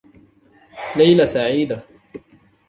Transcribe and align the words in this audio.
ليلة 0.95 1.25
سعيدة. 1.25 1.83